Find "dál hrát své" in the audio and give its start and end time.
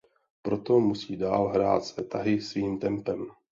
1.17-2.03